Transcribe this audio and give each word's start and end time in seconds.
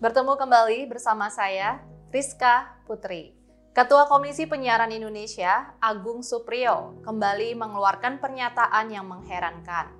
Bertemu 0.00 0.32
kembali 0.32 0.88
bersama 0.88 1.28
saya, 1.28 1.84
Rizka 2.08 2.80
Putri. 2.88 3.36
Ketua 3.76 4.08
Komisi 4.08 4.48
Penyiaran 4.48 4.88
Indonesia, 4.90 5.76
Agung 5.76 6.24
Supriyo, 6.24 7.04
kembali 7.04 7.52
mengeluarkan 7.52 8.16
pernyataan 8.16 8.88
yang 8.88 9.04
mengherankan. 9.04 9.92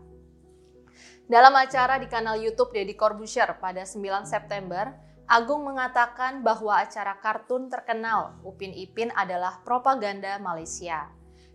Dalam 1.29 1.53
acara 1.53 2.01
di 2.01 2.09
kanal 2.09 2.41
YouTube 2.41 2.75
Deddy 2.75 2.97
Corbuzier 2.97 3.61
pada 3.61 3.85
9 3.87 4.27
September, 4.27 4.91
Agung 5.31 5.63
mengatakan 5.63 6.43
bahwa 6.43 6.75
acara 6.81 7.15
kartun 7.23 7.71
terkenal 7.71 8.41
Upin 8.43 8.75
Ipin 8.75 9.15
adalah 9.15 9.63
propaganda 9.63 10.35
Malaysia. 10.43 11.07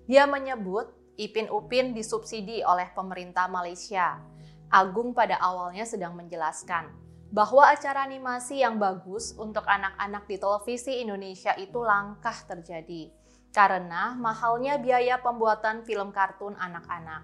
Dia 0.08 0.24
menyebut 0.24 0.88
Ipin 1.16 1.48
Upin 1.48 1.96
disubsidi 1.96 2.60
oleh 2.64 2.92
pemerintah 2.92 3.48
Malaysia. 3.48 4.20
Agung 4.68 5.16
pada 5.16 5.40
awalnya 5.40 5.88
sedang 5.88 6.16
menjelaskan 6.20 6.92
bahwa 7.32 7.68
acara 7.68 8.08
animasi 8.08 8.64
yang 8.64 8.80
bagus 8.80 9.36
untuk 9.36 9.68
anak-anak 9.68 10.24
di 10.28 10.40
televisi 10.40 11.04
Indonesia 11.04 11.52
itu 11.60 11.84
langkah 11.84 12.36
terjadi 12.48 13.12
karena 13.56 14.16
mahalnya 14.20 14.76
biaya 14.80 15.20
pembuatan 15.24 15.88
film 15.88 16.12
kartun 16.12 16.60
anak-anak. 16.60 17.24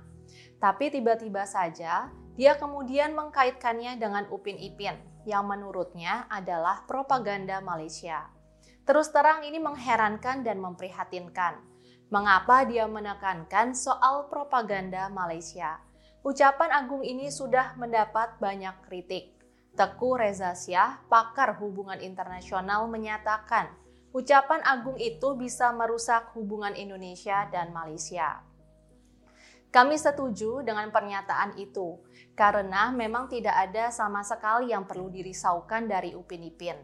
Tapi 0.59 0.91
tiba-tiba 0.91 1.43
saja 1.43 2.07
dia 2.39 2.55
kemudian 2.55 3.11
mengkaitkannya 3.11 3.99
dengan 3.99 4.27
Upin 4.31 4.55
Ipin 4.55 4.95
yang 5.27 5.47
menurutnya 5.47 6.31
adalah 6.31 6.87
propaganda 6.87 7.59
Malaysia. 7.59 8.31
Terus 8.87 9.11
terang 9.11 9.43
ini 9.43 9.59
mengherankan 9.59 10.41
dan 10.41 10.57
memprihatinkan. 10.57 11.70
Mengapa 12.11 12.67
dia 12.67 12.91
menekankan 12.91 13.71
soal 13.71 14.27
propaganda 14.27 15.07
Malaysia? 15.07 15.79
Ucapan 16.27 16.83
Agung 16.83 17.07
ini 17.07 17.31
sudah 17.31 17.79
mendapat 17.79 18.35
banyak 18.35 18.83
kritik. 18.83 19.31
Teku 19.79 20.19
Reza 20.19 20.51
Syah, 20.51 20.99
pakar 21.07 21.55
hubungan 21.63 22.03
internasional 22.03 22.83
menyatakan, 22.91 23.71
ucapan 24.11 24.59
Agung 24.67 24.99
itu 24.99 25.39
bisa 25.39 25.71
merusak 25.71 26.35
hubungan 26.35 26.75
Indonesia 26.75 27.47
dan 27.47 27.71
Malaysia. 27.71 28.43
Kami 29.71 29.95
setuju 29.95 30.67
dengan 30.67 30.91
pernyataan 30.91 31.55
itu, 31.55 31.95
karena 32.35 32.91
memang 32.91 33.31
tidak 33.31 33.55
ada 33.71 33.87
sama 33.87 34.19
sekali 34.19 34.75
yang 34.75 34.83
perlu 34.83 35.07
dirisaukan 35.07 35.87
dari 35.87 36.11
Upin 36.11 36.43
Ipin. 36.43 36.75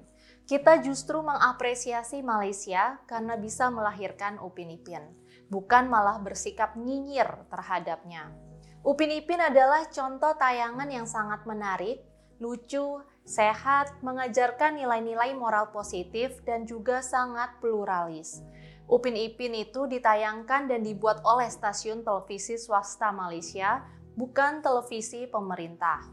Kita 0.47 0.79
justru 0.79 1.19
mengapresiasi 1.19 2.23
Malaysia 2.23 3.03
karena 3.03 3.35
bisa 3.35 3.67
melahirkan 3.67 4.39
Upin 4.39 4.71
Ipin, 4.71 5.03
bukan 5.51 5.91
malah 5.91 6.23
bersikap 6.23 6.79
nyinyir 6.79 7.27
terhadapnya. 7.51 8.31
Upin 8.79 9.11
Ipin 9.11 9.43
adalah 9.43 9.91
contoh 9.91 10.31
tayangan 10.39 10.87
yang 10.87 11.03
sangat 11.03 11.43
menarik 11.43 11.99
lucu, 12.37 13.01
sehat, 13.25 13.97
mengajarkan 14.05 14.77
nilai-nilai 14.77 15.33
moral 15.33 15.73
positif, 15.73 16.37
dan 16.45 16.69
juga 16.69 17.01
sangat 17.01 17.57
pluralis. 17.59 18.45
Upin 18.87 19.17
Ipin 19.19 19.51
itu 19.57 19.83
ditayangkan 19.89 20.71
dan 20.71 20.79
dibuat 20.85 21.19
oleh 21.27 21.49
stasiun 21.49 22.07
televisi 22.07 22.55
swasta 22.55 23.11
Malaysia, 23.11 23.83
bukan 24.15 24.63
televisi 24.63 25.27
pemerintah. 25.27 26.07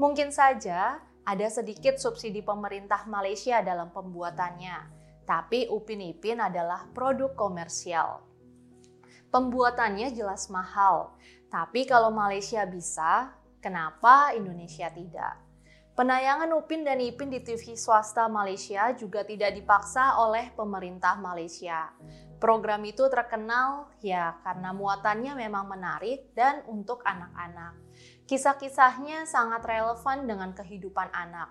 Mungkin 0.00 0.34
saja 0.34 0.98
ada 1.28 1.44
sedikit 1.52 2.00
subsidi 2.00 2.40
pemerintah 2.40 3.04
Malaysia 3.04 3.60
dalam 3.60 3.92
pembuatannya, 3.92 4.88
tapi 5.28 5.68
Upin 5.68 6.00
Ipin 6.00 6.40
adalah 6.40 6.88
produk 6.96 7.36
komersial. 7.36 8.24
Pembuatannya 9.28 10.08
jelas 10.16 10.48
mahal, 10.48 11.12
tapi 11.52 11.84
kalau 11.84 12.08
Malaysia 12.08 12.64
bisa, 12.64 13.36
kenapa 13.60 14.32
Indonesia 14.32 14.88
tidak? 14.88 15.36
Penayangan 15.92 16.48
Upin 16.56 16.80
dan 16.88 16.96
Ipin 16.96 17.28
di 17.28 17.44
TV 17.44 17.76
swasta 17.76 18.24
Malaysia 18.24 18.96
juga 18.96 19.20
tidak 19.20 19.52
dipaksa 19.52 20.16
oleh 20.24 20.48
pemerintah 20.56 21.20
Malaysia. 21.20 21.92
Program 22.40 22.80
itu 22.88 23.04
terkenal 23.10 23.90
ya 24.00 24.38
karena 24.46 24.70
muatannya 24.72 25.34
memang 25.36 25.66
menarik 25.68 26.32
dan 26.32 26.62
untuk 26.70 27.04
anak-anak. 27.04 27.74
Kisah-kisahnya 28.28 29.24
sangat 29.24 29.64
relevan 29.64 30.28
dengan 30.28 30.52
kehidupan 30.52 31.08
anak. 31.16 31.48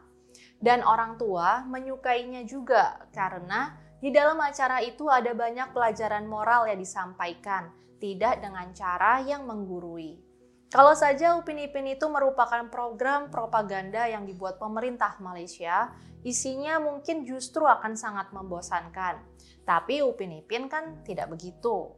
Dan 0.61 0.85
orang 0.85 1.17
tua 1.17 1.65
menyukainya 1.65 2.45
juga 2.45 3.01
karena 3.09 3.73
di 3.97 4.13
dalam 4.13 4.37
acara 4.37 4.85
itu 4.85 5.09
ada 5.09 5.33
banyak 5.33 5.73
pelajaran 5.73 6.29
moral 6.29 6.69
yang 6.69 6.77
disampaikan, 6.77 7.73
tidak 7.97 8.45
dengan 8.45 8.69
cara 8.77 9.25
yang 9.25 9.49
menggurui. 9.49 10.21
Kalau 10.69 10.93
saja 10.93 11.33
Upin 11.33 11.57
Ipin 11.57 11.97
itu 11.97 12.05
merupakan 12.05 12.69
program 12.69 13.33
propaganda 13.33 14.05
yang 14.05 14.29
dibuat 14.29 14.61
pemerintah 14.61 15.17
Malaysia, 15.17 15.89
isinya 16.21 16.77
mungkin 16.77 17.25
justru 17.25 17.65
akan 17.65 17.97
sangat 17.97 18.29
membosankan. 18.37 19.17
Tapi 19.65 20.05
Upin 20.05 20.45
Ipin 20.45 20.69
kan 20.69 21.01
tidak 21.01 21.33
begitu. 21.33 21.89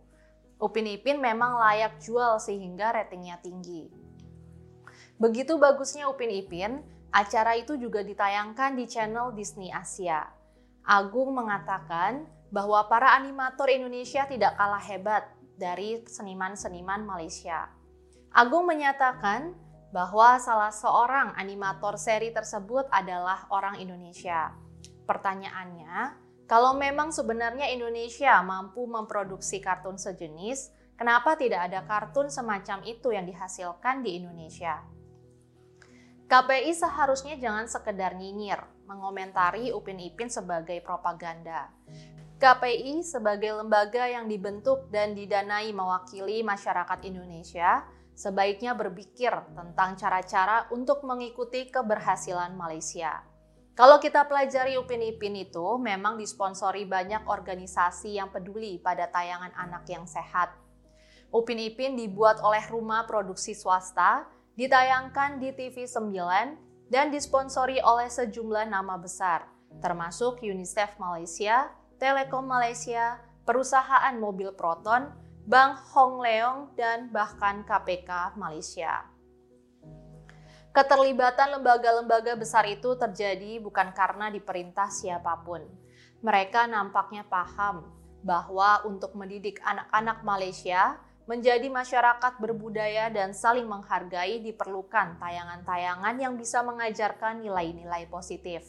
Upin 0.56 0.88
Ipin 0.88 1.20
memang 1.20 1.60
layak 1.60 2.00
jual 2.00 2.40
sehingga 2.40 2.96
ratingnya 2.96 3.44
tinggi. 3.44 4.09
Begitu 5.19 5.59
bagusnya 5.59 6.07
Upin 6.07 6.31
Ipin, 6.31 6.80
acara 7.12 7.59
itu 7.59 7.75
juga 7.75 8.00
ditayangkan 8.07 8.80
di 8.80 8.88
channel 8.88 9.35
Disney 9.35 9.68
Asia. 9.68 10.31
Agung 10.88 11.35
mengatakan 11.35 12.24
bahwa 12.56 12.88
para 12.88 13.19
animator 13.19 13.68
Indonesia 13.68 14.24
tidak 14.24 14.56
kalah 14.56 14.80
hebat 14.80 15.28
dari 15.59 16.07
seniman-seniman 16.07 17.03
Malaysia. 17.03 17.68
Agung 18.31 18.63
menyatakan 18.63 19.52
bahwa 19.91 20.40
salah 20.40 20.72
seorang 20.72 21.36
animator 21.36 22.00
seri 22.00 22.31
tersebut 22.31 22.88
adalah 22.88 23.44
orang 23.51 23.75
Indonesia. 23.75 24.56
Pertanyaannya, 25.03 26.16
kalau 26.47 26.80
memang 26.80 27.12
sebenarnya 27.12 27.68
Indonesia 27.75 28.40
mampu 28.40 28.88
memproduksi 28.88 29.59
kartun 29.59 30.00
sejenis, 30.00 30.72
kenapa 30.96 31.36
tidak 31.36 31.68
ada 31.68 31.84
kartun 31.84 32.31
semacam 32.31 32.88
itu 32.88 33.12
yang 33.12 33.28
dihasilkan 33.28 34.00
di 34.00 34.16
Indonesia? 34.16 34.80
KPI 36.30 36.78
seharusnya 36.78 37.42
jangan 37.42 37.66
sekedar 37.66 38.14
nyinyir, 38.14 38.62
mengomentari 38.86 39.74
Upin 39.74 39.98
Ipin 39.98 40.30
sebagai 40.30 40.78
propaganda. 40.86 41.74
KPI 42.38 43.02
sebagai 43.02 43.58
lembaga 43.58 44.06
yang 44.06 44.30
dibentuk 44.30 44.94
dan 44.94 45.18
didanai 45.18 45.74
mewakili 45.74 46.46
masyarakat 46.46 47.02
Indonesia 47.02 47.82
sebaiknya 48.14 48.78
berpikir 48.78 49.34
tentang 49.58 49.98
cara-cara 49.98 50.70
untuk 50.70 51.02
mengikuti 51.02 51.66
keberhasilan 51.74 52.54
Malaysia. 52.54 53.26
Kalau 53.74 53.98
kita 53.98 54.30
pelajari 54.30 54.78
Upin 54.78 55.02
Ipin 55.02 55.34
itu 55.34 55.82
memang 55.82 56.14
disponsori 56.14 56.86
banyak 56.86 57.26
organisasi 57.26 58.22
yang 58.22 58.30
peduli 58.30 58.78
pada 58.78 59.10
tayangan 59.10 59.50
anak 59.58 59.90
yang 59.90 60.06
sehat. 60.06 60.54
Upin 61.34 61.58
Ipin 61.58 61.98
dibuat 61.98 62.38
oleh 62.46 62.62
rumah 62.70 63.10
produksi 63.10 63.58
swasta, 63.58 64.30
ditayangkan 64.59 65.40
di 65.40 65.56
TV 65.56 65.88
9, 65.88 66.92
dan 66.92 67.08
disponsori 67.16 67.80
oleh 67.80 68.12
sejumlah 68.12 68.68
nama 68.68 69.00
besar, 69.00 69.47
termasuk 69.80 70.44
UNICEF 70.44 71.00
Malaysia, 71.00 71.72
Telekom 71.96 72.44
Malaysia, 72.44 73.24
perusahaan 73.48 74.12
mobil 74.19 74.51
Proton, 74.51 75.16
Bank 75.48 75.80
Hong 75.95 76.19
Leong, 76.19 76.75
dan 76.75 77.07
bahkan 77.07 77.63
KPK 77.63 78.36
Malaysia. 78.36 79.07
Keterlibatan 80.75 81.56
lembaga-lembaga 81.56 82.36
besar 82.36 82.68
itu 82.68 83.00
terjadi 83.00 83.63
bukan 83.63 83.95
karena 83.95 84.28
diperintah 84.28 84.92
siapa 84.92 85.39
pun. 85.42 85.63
Mereka 86.19 86.68
nampaknya 86.68 87.24
paham 87.25 87.88
bahwa 88.28 88.84
untuk 88.84 89.16
mendidik 89.16 89.63
anak-anak 89.63 90.22
Malaysia 90.28 91.00
menjadi 91.30 91.70
masyarakat 91.70 92.42
berbudaya 92.42 93.14
dan 93.14 93.38
saling 93.38 93.70
menghargai 93.70 94.42
diperlukan 94.42 95.22
tayangan-tayangan 95.22 96.18
yang 96.18 96.34
bisa 96.34 96.66
mengajarkan 96.66 97.46
nilai-nilai 97.46 98.10
positif. 98.10 98.66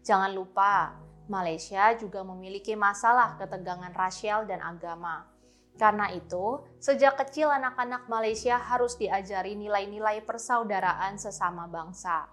Jangan 0.00 0.32
lupa, 0.32 0.96
Malaysia 1.28 1.92
juga 2.00 2.24
memiliki 2.24 2.72
masalah 2.72 3.36
ketegangan 3.36 3.92
rasial 3.92 4.48
dan 4.48 4.64
agama. 4.64 5.28
Karena 5.76 6.08
itu, 6.16 6.64
sejak 6.80 7.20
kecil 7.20 7.52
anak-anak 7.52 8.08
Malaysia 8.08 8.56
harus 8.56 8.96
diajari 8.96 9.52
nilai-nilai 9.52 10.24
persaudaraan 10.24 11.20
sesama 11.20 11.68
bangsa. 11.68 12.24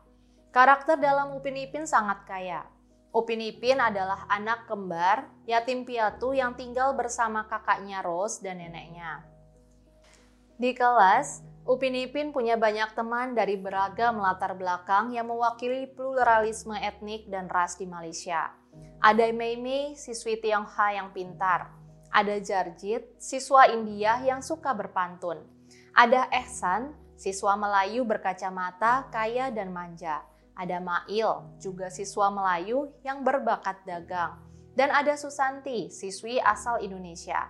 Karakter 0.55 0.95
dalam 0.95 1.35
Upin 1.35 1.59
Ipin 1.59 1.83
sangat 1.83 2.23
kaya. 2.23 2.63
Upin 3.11 3.43
Ipin 3.43 3.83
adalah 3.83 4.23
anak 4.31 4.71
kembar, 4.71 5.27
yatim 5.43 5.83
piatu 5.83 6.31
yang 6.31 6.55
tinggal 6.55 6.95
bersama 6.95 7.43
kakaknya 7.43 7.99
Rose 7.99 8.39
dan 8.39 8.63
neneknya. 8.63 9.38
Di 10.59 10.75
kelas, 10.75 11.39
Upin 11.63 11.95
Ipin 11.95 12.35
punya 12.35 12.59
banyak 12.59 12.91
teman 12.91 13.31
dari 13.31 13.55
beragam 13.55 14.19
latar 14.19 14.59
belakang 14.59 15.15
yang 15.15 15.31
mewakili 15.31 15.87
pluralisme 15.87 16.75
etnik 16.75 17.31
dan 17.31 17.47
ras 17.47 17.79
di 17.79 17.87
Malaysia. 17.87 18.51
Ada 18.99 19.31
Mei 19.31 19.55
Mei, 19.55 19.95
siswi 19.95 20.35
Tionghoa 20.35 20.99
yang 20.99 21.15
pintar. 21.15 21.71
Ada 22.11 22.43
Jarjit, 22.43 23.07
siswa 23.23 23.71
India 23.71 24.19
yang 24.19 24.43
suka 24.43 24.75
berpantun. 24.75 25.39
Ada 25.95 26.27
Ehsan, 26.27 26.91
siswa 27.15 27.55
Melayu 27.55 28.03
berkacamata, 28.03 29.07
kaya 29.15 29.47
dan 29.55 29.71
manja. 29.71 30.27
Ada 30.59 30.83
Mail, 30.83 31.55
juga 31.55 31.87
siswa 31.87 32.27
Melayu 32.27 32.91
yang 33.07 33.23
berbakat 33.23 33.79
dagang. 33.87 34.43
Dan 34.75 34.91
ada 34.91 35.15
Susanti, 35.15 35.87
siswi 35.87 36.35
asal 36.43 36.83
Indonesia. 36.83 37.47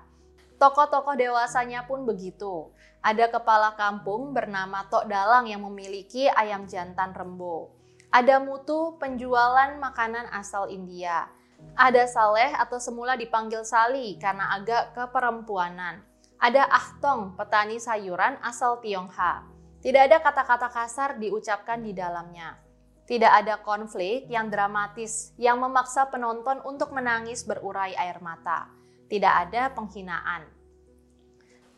Tokoh-tokoh 0.60 1.16
dewasanya 1.16 1.88
pun 1.88 2.04
begitu. 2.04 2.68
Ada 3.00 3.32
kepala 3.32 3.80
kampung 3.80 4.36
bernama 4.36 4.84
Tok 4.92 5.08
Dalang 5.08 5.48
yang 5.48 5.64
memiliki 5.64 6.28
ayam 6.28 6.68
jantan 6.68 7.16
rembo. 7.16 7.72
Ada 8.12 8.44
Mutu, 8.44 9.00
penjualan 9.00 9.80
makanan 9.80 10.28
asal 10.36 10.68
India. 10.68 11.32
Ada 11.80 12.12
Saleh 12.12 12.52
atau 12.60 12.76
semula 12.76 13.16
dipanggil 13.16 13.64
Sali 13.64 14.20
karena 14.20 14.52
agak 14.52 15.00
keperempuanan. 15.00 16.04
Ada 16.44 16.68
Ahtong, 16.68 17.40
petani 17.40 17.80
sayuran 17.80 18.36
asal 18.44 18.84
Tionghoa. 18.84 19.48
Tidak 19.80 20.12
ada 20.12 20.20
kata-kata 20.20 20.68
kasar 20.68 21.24
diucapkan 21.24 21.80
di 21.80 21.96
dalamnya. 21.96 22.60
Tidak 23.08 23.32
ada 23.32 23.64
konflik 23.64 24.28
yang 24.28 24.52
dramatis 24.52 25.32
yang 25.40 25.56
memaksa 25.64 26.12
penonton 26.12 26.60
untuk 26.68 26.92
menangis 26.92 27.48
berurai 27.48 27.96
air 27.96 28.20
mata. 28.20 28.79
Tidak 29.10 29.34
ada 29.50 29.74
penghinaan. 29.74 30.46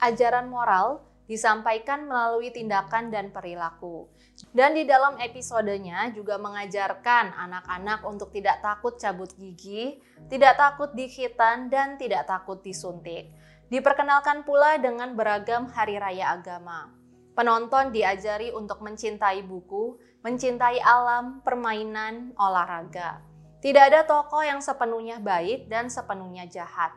Ajaran 0.03 0.51
moral 0.51 0.99
disampaikan 1.31 2.11
melalui 2.11 2.51
tindakan 2.51 3.07
dan 3.07 3.31
perilaku. 3.31 4.11
Dan 4.51 4.75
di 4.75 4.83
dalam 4.83 5.15
episodenya 5.15 6.11
juga 6.11 6.35
mengajarkan 6.35 7.31
anak-anak 7.31 8.03
untuk 8.03 8.35
tidak 8.35 8.59
takut 8.59 8.99
cabut 8.99 9.31
gigi, 9.39 10.03
tidak 10.27 10.59
takut 10.59 10.91
dihitan, 10.91 11.71
dan 11.71 11.95
tidak 11.95 12.27
takut 12.27 12.59
disuntik. 12.59 13.31
Diperkenalkan 13.71 14.43
pula 14.43 14.75
dengan 14.75 15.15
beragam 15.15 15.71
hari 15.71 15.95
raya 15.95 16.35
agama. 16.35 16.91
Penonton 17.31 17.95
diajari 17.95 18.51
untuk 18.51 18.83
mencintai 18.83 19.39
buku, 19.47 19.95
mencintai 20.19 20.83
alam, 20.83 21.39
permainan, 21.47 22.35
olahraga. 22.35 23.23
Tidak 23.63 23.83
ada 23.87 24.03
tokoh 24.03 24.43
yang 24.43 24.59
sepenuhnya 24.59 25.23
baik 25.23 25.71
dan 25.71 25.87
sepenuhnya 25.87 26.43
jahat. 26.51 26.91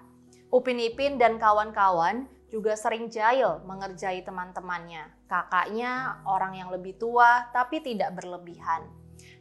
Upin 0.55 0.79
Ipin 0.79 1.19
dan 1.19 1.43
kawan-kawan 1.43 2.31
juga 2.47 2.79
sering 2.79 3.11
jahil 3.11 3.59
mengerjai 3.67 4.23
teman-temannya. 4.23 5.11
Kakaknya 5.27 6.23
orang 6.23 6.55
yang 6.55 6.71
lebih 6.71 6.95
tua 6.95 7.51
tapi 7.51 7.83
tidak 7.83 8.15
berlebihan. 8.15 8.87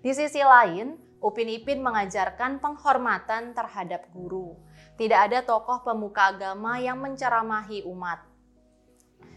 Di 0.01 0.10
sisi 0.10 0.42
lain, 0.42 0.98
Upin 1.21 1.54
Ipin 1.54 1.86
mengajarkan 1.86 2.57
penghormatan 2.57 3.54
terhadap 3.54 4.10
guru 4.10 4.57
tidak 4.94 5.19
ada 5.30 5.39
tokoh 5.42 5.81
pemuka 5.81 6.30
agama 6.30 6.77
yang 6.77 7.01
menceramahi 7.01 7.81
umat. 7.89 8.21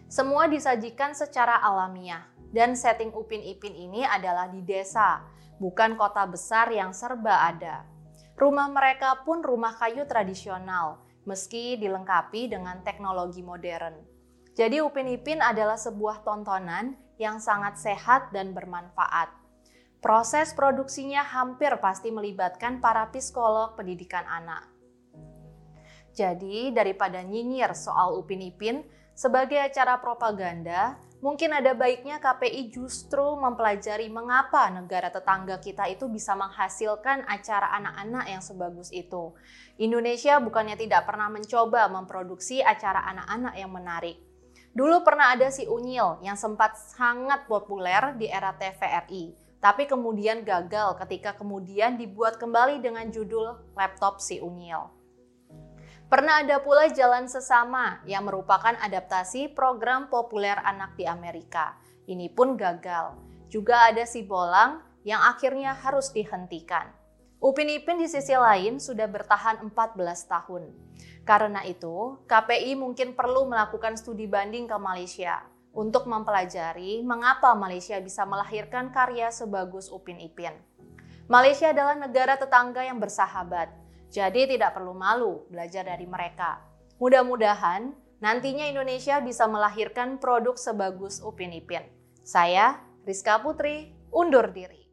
Semua 0.06 0.46
disajikan 0.46 1.17
secara 1.17 1.58
alamiah, 1.64 2.28
dan 2.52 2.76
setting 2.76 3.11
Upin 3.17 3.40
Ipin 3.40 3.73
ini 3.73 4.05
adalah 4.05 4.52
di 4.52 4.61
desa, 4.62 5.25
bukan 5.56 5.96
kota 5.96 6.28
besar 6.28 6.69
yang 6.70 6.93
serba 6.93 7.49
ada. 7.49 7.88
Rumah 8.37 8.69
mereka 8.69 9.25
pun 9.25 9.40
rumah 9.40 9.73
kayu 9.81 10.05
tradisional, 10.05 11.06
meski 11.26 11.76
dilengkapi 11.76 12.49
dengan 12.49 12.81
teknologi 12.87 13.43
modern. 13.43 14.00
Jadi 14.56 14.81
Upin 14.81 15.11
Ipin 15.12 15.44
adalah 15.44 15.76
sebuah 15.76 16.25
tontonan 16.25 16.96
yang 17.20 17.37
sangat 17.43 17.76
sehat 17.76 18.32
dan 18.32 18.56
bermanfaat. 18.56 19.28
Proses 20.00 20.55
produksinya 20.56 21.20
hampir 21.20 21.76
pasti 21.82 22.08
melibatkan 22.08 22.81
para 22.81 23.11
psikolog 23.12 23.76
pendidikan 23.76 24.25
anak. 24.25 24.64
Jadi 26.17 26.73
daripada 26.73 27.20
nyinyir 27.20 27.76
soal 27.76 28.17
Upin 28.17 28.40
Ipin 28.40 28.87
sebagai 29.12 29.61
acara 29.61 30.00
propaganda, 30.00 30.96
mungkin 31.26 31.50
ada 31.50 31.75
baiknya 31.75 32.23
KPI 32.23 32.70
justru 32.70 33.34
mempelajari 33.34 34.06
mengapa 34.06 34.70
negara 34.70 35.11
tetangga 35.11 35.58
kita 35.58 35.90
itu 35.90 36.06
bisa 36.06 36.38
menghasilkan 36.38 37.26
acara 37.26 37.75
anak-anak 37.82 38.31
yang 38.31 38.38
sebagus 38.38 38.94
itu. 38.94 39.34
Indonesia 39.75 40.38
bukannya 40.38 40.78
tidak 40.78 41.02
pernah 41.02 41.26
mencoba 41.26 41.90
memproduksi 41.90 42.62
acara 42.62 43.02
anak-anak 43.11 43.58
yang 43.58 43.75
menarik. 43.75 44.23
Dulu 44.70 45.02
pernah 45.02 45.34
ada 45.34 45.50
si 45.50 45.67
Unyil 45.67 46.23
yang 46.23 46.38
sempat 46.38 46.78
sangat 46.78 47.50
populer 47.50 48.14
di 48.14 48.31
era 48.31 48.55
TVRI, 48.55 49.34
tapi 49.58 49.90
kemudian 49.90 50.46
gagal 50.46 50.94
ketika 51.02 51.34
kemudian 51.34 51.99
dibuat 51.99 52.38
kembali 52.38 52.78
dengan 52.78 53.11
judul 53.11 53.58
Laptop 53.75 54.23
si 54.23 54.38
Unyil. 54.38 54.95
Pernah 56.06 56.47
ada 56.47 56.62
pula 56.62 56.87
Jalan 56.87 57.26
Sesama 57.26 57.99
yang 58.06 58.31
merupakan 58.31 58.79
adaptasi 58.79 59.50
program 59.50 60.06
populer 60.06 60.55
anak 60.62 60.94
di 60.94 61.03
Amerika. 61.03 61.75
Ini 62.06 62.31
pun 62.31 62.55
gagal. 62.55 63.19
Juga 63.50 63.91
ada 63.91 64.06
Si 64.06 64.23
Bolang 64.23 64.87
yang 65.03 65.19
akhirnya 65.19 65.75
harus 65.75 66.14
dihentikan. 66.14 66.94
Upin 67.43 67.67
Ipin 67.67 67.99
di 67.99 68.06
sisi 68.06 68.38
lain 68.38 68.79
sudah 68.79 69.11
bertahan 69.11 69.67
14 69.67 69.99
tahun. 70.31 70.70
Karena 71.26 71.67
itu, 71.67 72.23
KPI 72.31 72.79
mungkin 72.79 73.19
perlu 73.19 73.50
melakukan 73.50 73.99
studi 73.99 74.31
banding 74.31 74.70
ke 74.70 74.79
Malaysia 74.79 75.43
untuk 75.75 76.06
mempelajari 76.06 77.02
mengapa 77.02 77.50
Malaysia 77.59 77.99
bisa 77.99 78.23
melahirkan 78.23 78.94
karya 78.94 79.35
sebagus 79.35 79.91
Upin 79.91 80.23
Ipin. 80.23 80.55
Malaysia 81.26 81.75
adalah 81.75 81.99
negara 81.99 82.38
tetangga 82.38 82.87
yang 82.87 83.02
bersahabat, 83.02 83.86
jadi 84.08 84.47
tidak 84.47 84.79
perlu 84.79 84.94
malu 84.94 85.44
belajar 85.50 85.82
dari 85.82 86.06
mereka. 86.06 86.62
Mudah-mudahan 86.97 87.93
nantinya 88.23 88.64
Indonesia 88.64 89.20
bisa 89.20 89.44
melahirkan 89.50 90.17
produk 90.17 90.56
sebagus 90.56 91.20
Upin 91.20 91.53
Ipin. 91.53 91.85
Saya, 92.23 92.81
Rizka 93.05 93.38
Putri, 93.43 93.93
undur 94.11 94.50
diri. 94.50 94.86